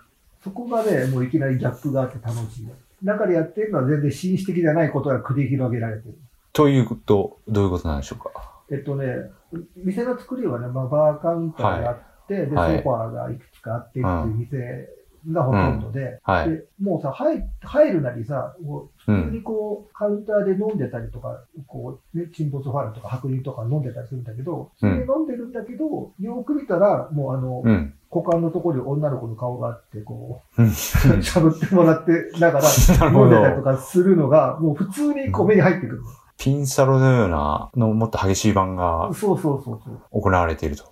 [0.43, 2.69] そこがね、もういきなりギャップがあって楽しい。
[3.03, 6.19] 中でやってるのは全然紳士的じゃないことが繰り広げられてる。
[6.53, 8.31] ということ、どういうことなんでしょうか？
[8.71, 9.31] えっとね、
[9.77, 14.89] 店の作りはね、まあ、バーカウンターがあって、で、はいソファーがいくつかあってっていう店
[15.31, 16.51] がほとんどで、はい。
[16.51, 27.95] で、もうさ、入入るなりさ、普通にこう、カウンターで飲んでたりとか、こう、ね、沈没ファルとか白人とか飲んでたりするんだけど、それで飲んでるんだけど、よく見たら、もうあの、うん。
[28.13, 32.69] 股間のところに女の子の顔があって、こうんう、しゃぶってもらってながら、
[33.11, 33.63] 飲んでたりとど。
[33.63, 36.03] かするのが、もう普通にこう目に入ってくる
[36.37, 39.15] ピンサロのような、のもっと激しい版がの。
[39.15, 39.81] そうそうそう。
[40.11, 40.85] 行われていると。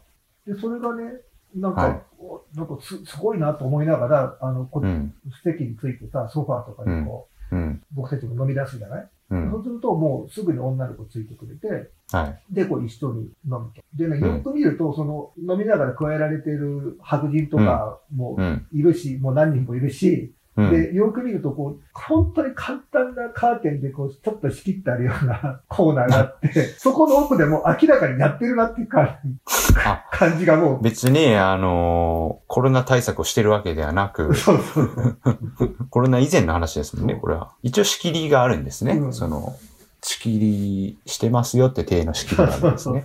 [0.46, 1.12] で、それがね、
[1.54, 5.14] なんか、はいおなんかすすごいなと思いながら、あの、こうん。
[5.42, 7.82] 席についてさ、ソファーとかにこう、うん。
[7.92, 9.50] 僕たちも飲み出すじゃない、うん。
[9.50, 12.54] そうすると、もうすぐに女の子ついてくれて、はい。
[12.54, 13.82] で、こう一緒に飲むと。
[13.94, 18.66] でね、うんよく見ると、その、飲みながら加えられてる白人とかもうん。
[18.72, 20.70] いるし、もう何人もいるし、うん。
[20.70, 29.16] で、よく見ると、こう、本当に簡単なカーテンで、こう、ちょっと仕切ってあるような コーナーがあって、 そこの奥でも明らかにやってるなっていう感
[29.84, 35.16] あ感じがもう、別に、あのーコロナ対策をしてるわけではなく、そうそう。
[35.88, 37.52] コロナ以前の話ですもんね、これは。
[37.62, 38.94] 一応仕切りがあるんですね。
[38.94, 39.54] うんその、
[40.02, 43.04] 仕切りしてますよって体の仕切りがあるんですね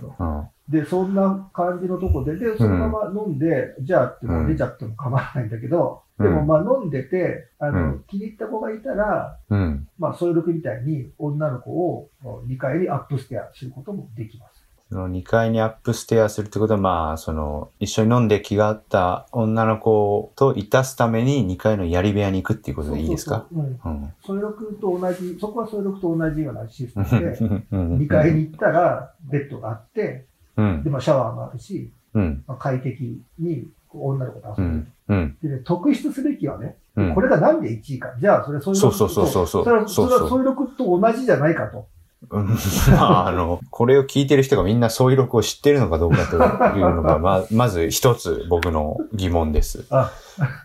[0.68, 9.88] で、そんな感じのとこで、で、そのまま飲んで、じゃあってもう出ちゃっても構わないんだけど、うんでもまあ飲んでて、あの、うん気に入った子がいたら、うん。
[9.98, 12.08] まあ、ソイルクみたいに女の子を
[12.46, 14.64] 2階にアップステアすることもできます。
[14.88, 23.46] その2階にアップステアするってことは、まあ、その、一緒に飲んで気があった女の子といたすために2階のやり部屋に行くっていうことでいいですか？
[23.52, 24.02] そうそうそううん。
[24.02, 24.12] うん。
[24.24, 27.26] ソイルクと同じ、そこはソイルクと同じようなシステムで、
[27.72, 30.24] うん2階に行ったらベッドがあって、
[30.56, 30.88] うんで、。
[30.90, 32.44] まあ、シャワーもあるし、うん。
[32.46, 34.80] まあ、快適に女の子と遊うんでる。
[34.82, 34.92] ん。
[35.08, 35.36] うん。
[35.42, 38.08] でね、特筆すべきはね、うんこれがなんで1位か。
[38.18, 41.86] じゃあ、それ、そういうそうそうそうそうそうそれは、それは、そういう録と同じじゃないかと。
[42.30, 42.48] う ん
[42.92, 49.84] まあ、あの、これを聞いてる人がみんなそういう録を知ってるのかどうかというのが、 まあ、まず一つ僕の疑問です。
[49.90, 50.10] あ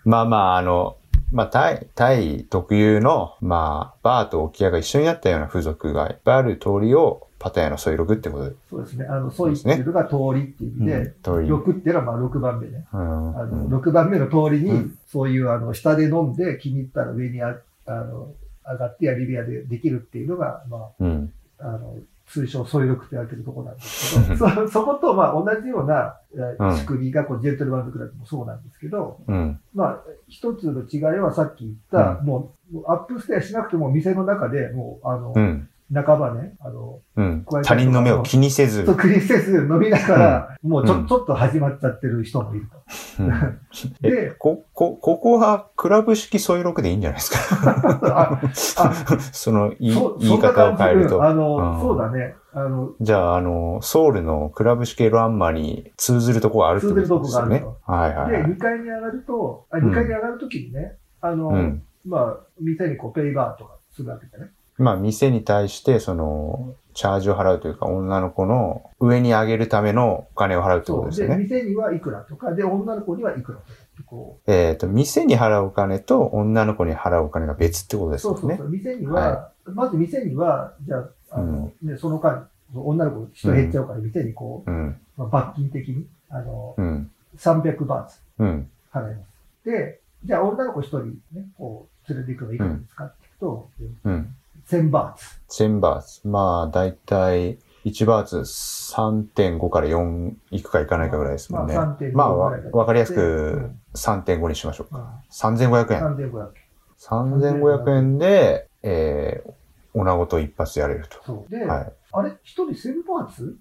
[0.06, 0.96] まあまあ、あの、
[1.32, 8.56] まあ、タイ、タイ特有の、まあ、バーと沖屋が一緒になったような風俗がいっぱいある通りを、パタヤのソイロクってことで。
[8.70, 9.06] そうですね。
[9.06, 11.48] あの、ソイっていうのが通りっていう意味で、通り。
[11.48, 12.86] 6っていうのはまあ6番目ね。
[12.94, 13.02] うん。
[13.02, 18.32] あの、うん6番目の通りに、うんそういうあの、下で飲んで気に入ったら上にああの
[18.66, 21.34] 上がってやリビアでできるっていうのが、まうん。
[21.60, 21.96] あ、あの、
[22.28, 26.18] 通称ソイロクって言われてるところなんですけど、そそことまあ同じような
[26.78, 29.60] 仕組みがこうジェントルマンズクラブもそうなんですけど、うん。
[29.74, 30.00] まあ、
[30.30, 35.68] 一つの違いはさっき言った、もう、もうアップステアしなくても店の中でもう、あの、うん。
[35.94, 38.96] 半ばね、あの、うん他人の目を気にせずそう、。
[38.96, 43.24] クリせず飲みながら、もうちょ,、うんちょっと始まっちゃってる人もいると。
[43.24, 43.30] うん
[44.02, 47.72] でえ、こ、こ、ここはクラブ式ソイロクでいいんじゃないですか？
[48.04, 48.42] あ
[48.78, 51.24] あ その言いそ言い方を変えると。
[51.24, 52.36] あの、うんそうだね。
[52.54, 57.26] あの、じゃあ、あの、ソウルのクラブ式エロアンマに通ずるとこがあるってことですよね。
[57.26, 58.46] 通ずるとこはいはいで、はい。
[58.46, 61.82] 2階に上がると、あうん2階に上がるときにね、あの、うん。
[62.06, 64.52] まあ、店にこう、ペイバーとかするわけじゃね。
[64.78, 71.04] まあ、店に対して、その、チャージを払うというか、女の子の上に上げるためのお金を払うってことそう。
[71.04, 71.38] で、ですよね。
[71.38, 73.72] 店にはいくらとか、で、女の子にはいくらとか
[74.48, 78.40] えっ、と、店に払うお金と女の子に払うお金が別ってことですよね。
[78.42, 78.70] そうそうそう。
[78.70, 84.98] 店には、まず店には、じゃあ、あの、ね、その間、女の子人減っちゃうから、店にこう、うん。
[85.18, 87.12] まあ、罰金的に、あの、うん。
[87.38, 88.70] 300バーツうん。
[88.92, 89.26] 払いま
[89.64, 89.70] す。
[89.70, 93.70] で、じゃあ女の子一人ね、こう、連れて行くのいくらですかって聞くと、
[94.04, 94.36] うん。
[94.72, 95.64] 1000バーツ。
[95.64, 96.28] 1000バーツ。
[96.28, 101.76] まあ、だいたい1バーツ3.5から4いくかいかないかぐらいですもんね。
[101.76, 104.98] まあ3.5まあ、わかりやすうくん3.5にしましょうか。
[104.98, 106.16] ま3500あ、円。
[106.16, 106.52] 3500円。
[107.00, 109.52] 3500円で、えー、
[109.94, 111.52] 女ごと一発やれるそう。
[111.52, 111.68] で、と。
[111.68, 111.94] はい。
[112.14, 112.34] あれ？
[112.44, 113.58] 一人1000バーツ？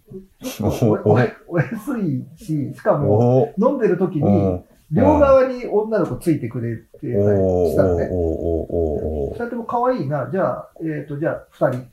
[0.63, 1.19] おおとおお
[1.49, 8.09] お安いし、しかも、飲んでる時に、お両側に女の子ついてくれてたりーおーおーしたのね。
[9.33, 10.29] 二人とも可愛いな。
[10.33, 11.87] じゃあ、えっ、と、じゃあ、二人、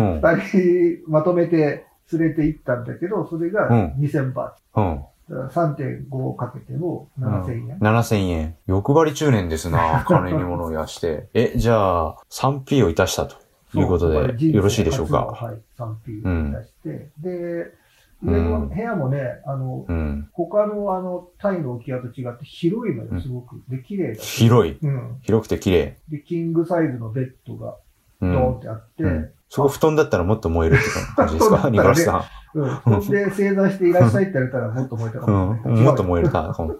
[0.00, 0.20] うん。
[0.20, 4.84] 二人まとめて連れて行ったんだけど、それがうん2000バうん。
[4.94, 5.04] ーツ。
[5.30, 7.78] だから3.5かけても7000円。
[7.78, 8.56] 7000円。
[8.66, 10.04] 欲張り中年ですな。
[10.06, 11.28] 金に物をやして。
[11.32, 13.36] え、じゃあ、3P をいたしたと
[13.78, 15.24] いうことで、よろしいでしょうか？
[15.26, 17.08] はい、3P 出して。
[17.20, 17.72] で、うん
[18.22, 20.28] 上の部屋もね、あの、うん。
[20.32, 23.62] 他のあの、タイの沖合と違って広いのよ、すごく。
[23.68, 24.44] で、綺麗だし。
[24.44, 24.78] 広い。
[24.82, 25.18] うん。
[25.22, 25.98] 広くて綺麗。
[26.08, 27.76] で、キングサイズのベッドが
[28.20, 28.36] ドうん。
[28.36, 31.70] ーンってあって、うんそこ布団だったらもっと燃えるって感じですか？
[31.70, 32.24] ニコラスさ
[32.54, 33.02] うん。
[33.02, 35.62] そんで、正座していらっしゃいって言われたらもっと燃えたかん。
[35.64, 35.84] うん。
[35.84, 36.56] もっと燃えるか。
[36.58, 36.68] うん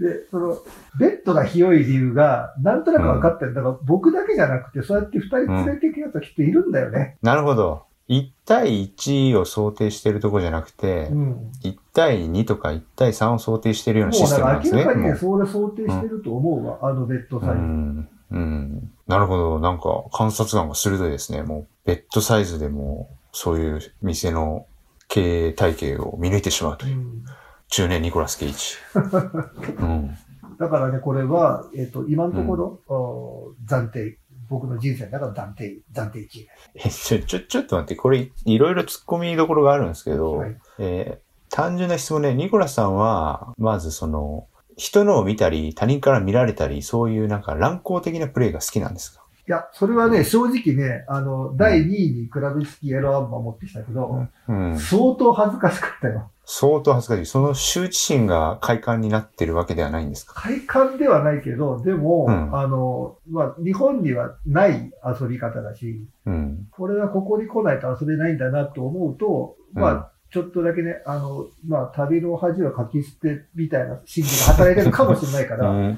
[0.00, 0.56] で、その、
[0.98, 3.52] ベッドが広い理由が、なんとなく分かってる。
[3.52, 7.18] だから僕だけじゃなくて、そうやって二人連れて行くやつはきっといるんだよね。
[7.20, 7.82] なるほど。
[8.08, 11.52] 1対1を想定してるとこじゃなくてう、ん。
[11.62, 14.82] 1対2とか1対3を想定してるようなシステムなんですね。
[14.82, 17.56] 明らかにそれ想定してると思うわ、あのベッドうサイズ。
[17.60, 18.08] ん。
[18.30, 18.92] うん。
[19.06, 19.58] なるほど。
[19.60, 21.42] なんか観察眼が鋭いですね。
[21.42, 24.66] もう、ベッドサイズでも、そういう店の
[25.08, 26.96] 経営体系を見抜いてしまうという。
[26.96, 27.24] うん
[27.70, 28.76] 中年ニコラス・ケイチ。
[28.96, 30.16] うん。
[30.58, 34.17] だからね、これは、えっ、と、今のところ、お暫定。
[34.48, 36.48] 僕の人生の中の暫定、暫定1位。
[36.76, 49.22] え、ちょ、ちょ、ちょっと待って、これ、いろいろ突っ込みどころがあるんですけど、はいえー単純な質問で、ニコラスさんは、まずその、人のを見たり、他人から見られたり、そういうなんか乱行的なプレイが好きなんですか？
[49.48, 54.78] いや、それはね、正直ね、あの、第2位にクラブ式エロアンマー持ってきたけど、うん。
[54.78, 56.30] 相当恥ずかしかったよ。
[56.50, 57.26] 相当恥ずかしい。
[57.26, 60.32] その羞恥心が快感になってるわけではないんですか？
[60.34, 66.66] 快感ではないけど、でも、うんあの、まあ、日本にはない遊び方だし、うん。
[66.70, 75.96] これはここに来ないと遊べないんだなと思うと、まあ、うんちょっとだけね、あの、まあ、旅の恥はかき捨てみたいな心理が働いてるかもしれないから、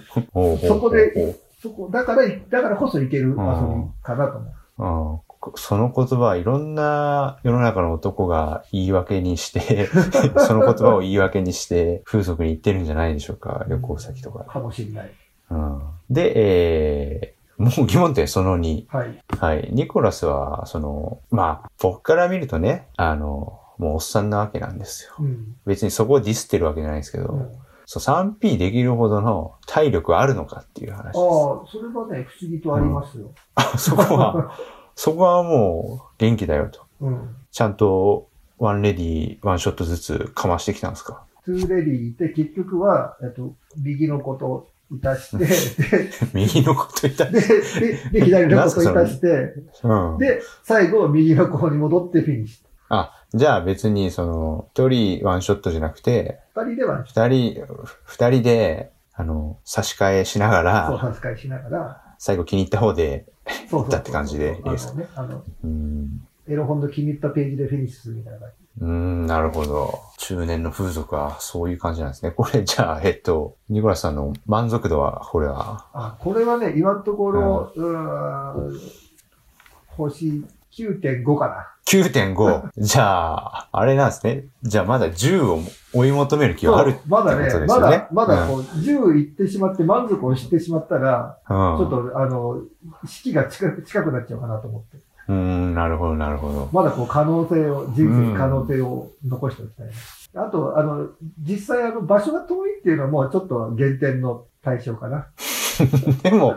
[0.69, 4.39] そこでそこ、だから、だからこそいける遊びかなと
[4.79, 5.30] 思う。
[5.55, 9.89] その言葉はいろんな世の中の男が言い訳にして、
[10.47, 14.45] その言葉を言い訳にして風俗に行ってるんじゃないでしょうか、旅行先とか。
[14.45, 15.11] かもしれない。
[15.51, 18.85] うん、で、えー、もう疑問点その2。
[18.89, 19.23] はい。
[19.39, 19.69] はい。
[19.73, 25.15] ニコラスは、その、まあ、僕から見るとね、あの、もうおっさんなわけなんですよ。
[25.21, 25.57] うん。
[25.67, 27.51] 別にそこをディスってるわけじゃないんですけど、うん
[27.93, 31.19] そう 3P できるほどの体力あるのかっていう話です。
[31.19, 33.33] ああ、それはね、不思議とありますよ。
[33.77, 34.53] そこは、
[35.03, 36.83] そこはもう元気だよと。
[37.01, 37.35] うん。
[37.51, 41.25] ちゃんとワンレディー、ワンショットずつかましてきたんですか？
[41.47, 50.19] トゥーレディーいて、結局は、えっと、右の子 といたして、右のこと言ったで、で、で、で左の子といたして、うん。
[50.19, 56.63] で、最後、右の子に戻ってフィニッシあ、じゃあ別にその、一人ワンショットじゃなくて、ュ。
[56.67, 57.65] 二人では、二人、
[58.05, 63.25] 二人で、あの、差し替えしながそう、ら、話し会しながら、最後気に入った方で、
[63.69, 65.09] そうそうそうだって感じでいいですかね、
[66.49, 68.61] エロ本の気に入ったページでフィニッシュするみたいな感じ。
[68.81, 70.01] うん、なるほど。
[70.19, 72.31] 中年の風俗はそういう感じなんですね。
[72.31, 78.81] これじゃあ、えっと、ニコラスさんの満足度は、これは、あ、これはね、今のところ、うーん、
[79.89, 81.69] 星9.5かな。
[81.91, 82.71] 9.5。
[82.79, 84.45] じゃあ、あれなんですね。
[84.63, 85.61] じゃあまだ10を
[85.93, 91.79] 追い求める気はあるそうまだねってことですよねまだ、まだこう、10行ってしまって満足をしてしまったら、うん。
[91.79, 92.63] ちょっと、あの、
[93.07, 94.99] 式が近く近くなっちゃうかなと思って。
[95.29, 96.69] うん、なるほど、なるほど。
[96.73, 99.87] まだこう、可能性を、人生に可能性を残しておきたい
[100.33, 100.45] な。
[100.47, 101.09] あと、あの、
[101.41, 105.27] 実際、あの、場所が遠いっていうのはもうちょっと減点の対象かな。
[106.23, 106.57] でも、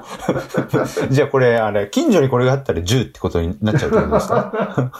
[1.09, 4.91] じゃあこれ、あれ、近所にこれがあったら10ってことになっちゃうってことですか？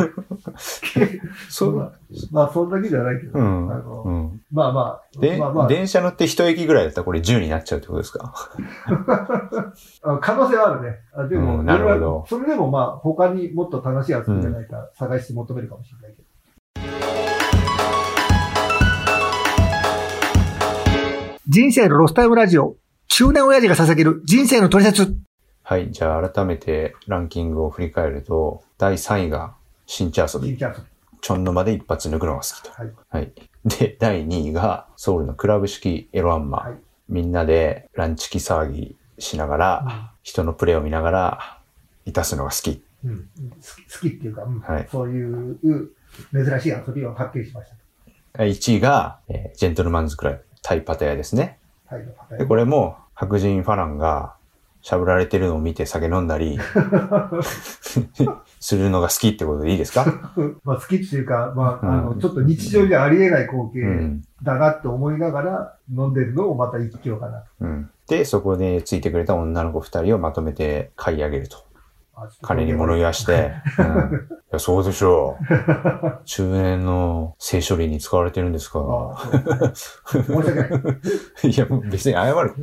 [1.50, 1.92] そう、まあ、
[2.32, 3.72] まあ、そんだけじゃないけど、うん。
[3.72, 4.42] あの、うん。
[4.52, 8.34] まあまあ、で、まあまあ、電車乗って一駅ぐらいだったらこれ10になっちゃうってことですか？
[10.04, 10.98] あ可能性はあるね。
[11.16, 16.28] あでも、うんなるほどそれでもまあ、他にもっと楽しい遊びじゃないか、探して求めるかもしれないけど。
[21.48, 22.78] 人生のロスタイムラジオ。
[23.16, 25.16] 中年親父が捧げる人生の取説。
[25.62, 25.92] はい。
[25.92, 29.54] じゃあ改めてランキングを振り返ると、第3位が
[29.86, 30.58] 新茶遊び。
[30.58, 32.72] ちょんの間で一発抜くのが好きと。
[32.72, 32.92] はい。
[33.10, 33.32] はい。
[33.66, 36.58] で、第2位がソウルのクラブ式エロアンマ。
[36.58, 36.74] はい
[37.10, 41.60] みんなでランチキ騒ぎしながら、人のプレーを見ながら、
[42.06, 42.84] いたすのが好き。
[43.06, 43.30] うん、
[43.92, 45.60] 好きっていうか、うんはいそういう
[46.32, 47.70] 珍しい遊びを発見しまし
[48.36, 51.60] 1位が、えージェントルマンズクラブ、タイパタヤですね。
[51.88, 51.96] た。
[51.98, 52.06] はい。
[52.06, 54.36] はいで、これも白人ファランが
[54.82, 56.60] しゃぶられてるのを見て酒飲んだり
[58.60, 60.32] するのが好きってことでいいですか？
[60.64, 64.22] まあ好きっていうか、まあ、あの、うんちょっと日常じゃありえない光景うん。
[64.42, 67.46] だなって思いながら飲んでるのもまた一興かなと。
[67.62, 67.90] うん。
[68.08, 71.58] で、そこでついてくれた女の子二人をまとめて買い上げると。
[72.42, 73.54] 金に物言わして。
[73.78, 74.28] うん。
[74.28, 75.46] いや、そうでしょう。
[76.26, 79.18] 中年の性処理に使われてるんですか
[80.06, 80.70] 申し訳ない。
[81.50, 82.54] いや、別に謝る。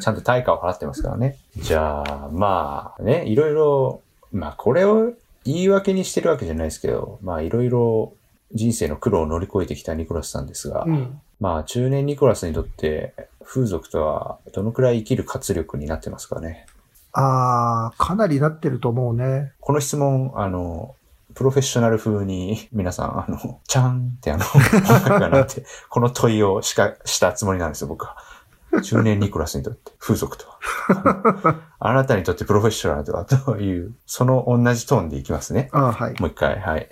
[0.00, 1.36] ちゃんと対価を払ってますからね。
[1.56, 4.00] じゃあ、まあね、いろいろ、
[4.32, 5.12] まあこれを
[5.44, 8.12] 言い訳にしてるわけじゃないですけど、まあいろいろ
[8.52, 11.20] 人生の苦労を乗り越えてきたニコラスさんですが、うん。
[11.40, 16.66] まあ中年ニコラスにとって風俗とはどのくらい生きる活力になってますかね。
[17.20, 19.52] ああ、かなりなってると思うね。
[19.58, 20.94] この質問、あの、
[21.34, 24.44] プロフェッショナル風に皆さん、あの、ちゃんってあの、
[25.42, 28.16] って、 この問いをしか、したつもりなんですよ、僕は。
[28.84, 31.60] 中年ニコラスにとって、風俗とは。
[31.80, 35.70] あなたにとってプロフェッショナルとは、という、その同じトーンでいきますね。
[35.72, 36.20] ああ、はい。
[36.20, 36.88] もう一回、はい。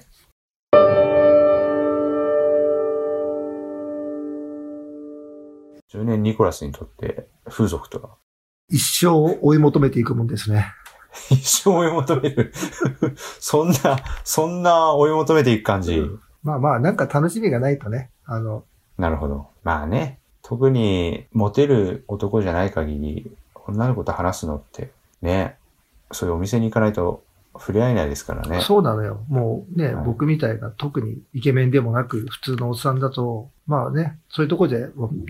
[5.89, 8.17] 中年ニコラスにとって、風俗とは、
[8.69, 10.73] 一生追い求めていくもんですね。
[11.31, 12.53] 一生追い求める。
[13.41, 13.77] そんな、
[14.25, 16.03] そんな追い求めていく感じ。
[16.43, 18.11] まあまあ、なんか楽しみがないとね。
[18.25, 18.65] あの、
[18.99, 19.49] なるほど。
[19.63, 23.31] まあね、特にモテる男じゃない限り、
[23.67, 24.91] 女の子と話すのって、
[25.23, 25.57] ね、
[26.13, 27.23] そういうお店に行かないと
[27.59, 28.61] 触れ合えないですからね。
[28.61, 29.25] そうなのよ。
[29.29, 34.89] もうね、はい僕みたいな特にイケメンでもなく、普通のおっさんだと、まあね、そういうとこで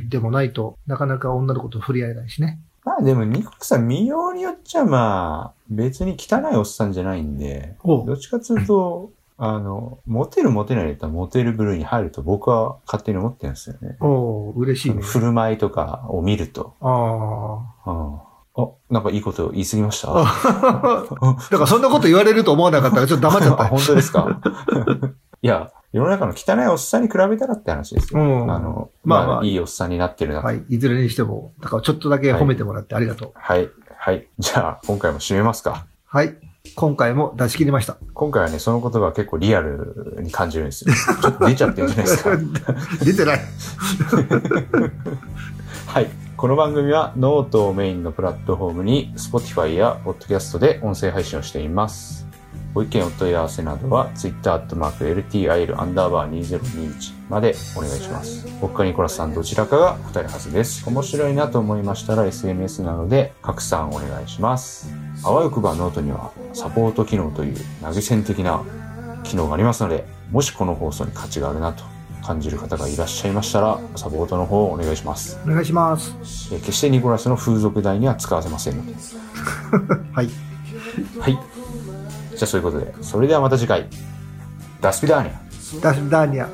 [0.09, 2.61] でもないとなかなか女の子と触れ合えないしね。
[2.87, 13.97] まあでも、ニコラさん、見ようによっちゃまあ、別に汚いおっさんじゃないんで、おどっちかというと、あの、モテるモテないだったらモテる部類に入ると僕は勝手に思ってるんですよね。
[14.01, 15.03] おー嬉しいね。
[15.03, 16.75] 振る舞いとかを見ると。
[16.81, 20.09] あうんあ、なんかいいこと言い過ぎました？
[20.11, 20.25] あ。
[21.51, 23.65] だからそんなこと言われると思わなかったからちょっと黙っちゃっあ、た。
[23.67, 24.41] 本当ですか？
[25.43, 28.21] いや、世の中の汚いおっさんに比べたらって話ですよ。
[28.21, 30.41] うんあの、まあまあまあ、いいおっさんになってるな。
[30.41, 30.63] はい。
[30.69, 33.33] いずれにしても、だからちょっとだけ褒めてもらってありがとう。
[33.35, 33.69] はい。
[33.97, 34.27] はい。
[34.39, 35.87] じゃあ、今回も締めますか。
[36.05, 36.37] はい。
[36.75, 37.97] 今回も出し切りました。
[38.13, 40.95] 今回はね、その言葉は結構リアルに感じるんですよ。
[41.23, 42.37] ちょっと出ちゃってるんじゃないですか。
[43.05, 43.41] 出てない。
[45.87, 46.11] はい。
[46.37, 52.26] この番組はノートをメインのプラットフォームに Spotify や Podcast で音声配信をしています。
[52.77, 58.47] ご意見お問い合わせなどは Twitter @ltil_2021 までお願いします。
[58.61, 60.87] 僕かニコラさんどちらかが答えるはずです。
[60.87, 64.95] 面白いなと思いましたら SNS などで拡散お願いします。
[65.25, 68.61] あわよくばノートにはサポート機能という投げ銭的な
[69.25, 71.83] 機能がありますので、もしこの放送に価値があるなと
[72.23, 76.15] 感じる方がいらっしゃいましたらサポートの方をお願いしますお願いします
[76.51, 78.93] 決してニコラスの風俗代には使わせませんので
[80.13, 80.29] はい
[81.21, 81.39] はい
[82.37, 83.89] じゃあそういうことで、それではまた次回、
[84.81, 86.47] До свидания。До свидания。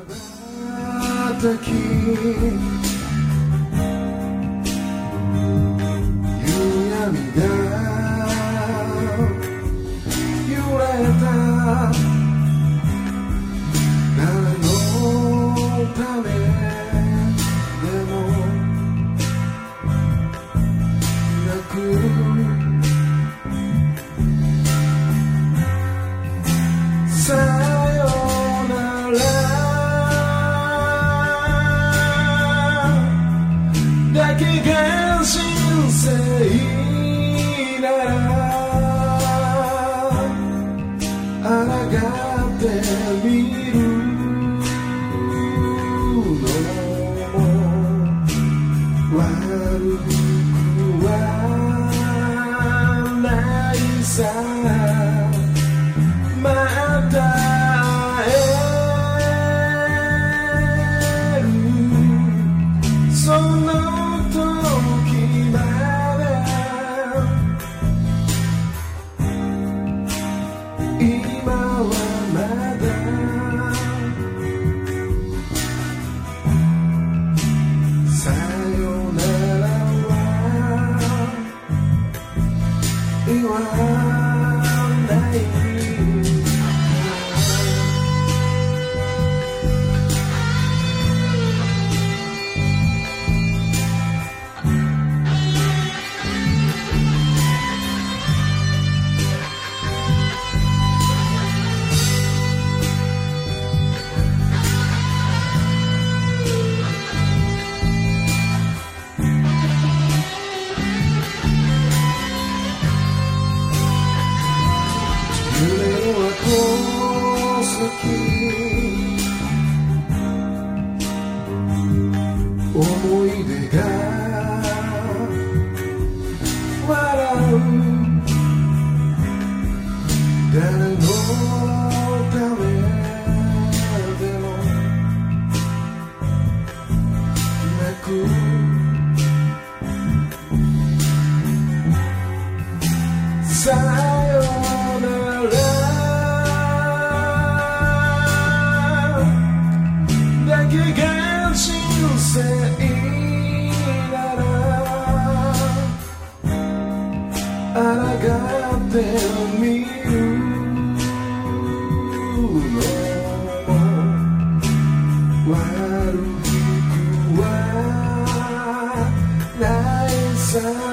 [170.53, 170.92] sound